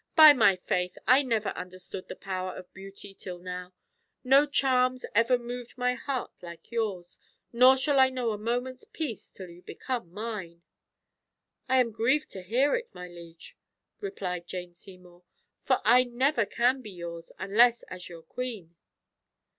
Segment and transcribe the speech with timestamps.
[0.15, 0.97] "By my faith!
[1.05, 3.71] I never understood the power of beauty till now.
[4.23, 7.19] No charms ever moved my heart like yours;
[7.53, 10.63] nor shall I know a moment's peace till you become mine."
[11.69, 13.55] "I am grieved to hear it, my liege,"
[13.99, 15.21] replied Jane Seymour,
[15.61, 18.75] "for I never can be yours, unless as your queen."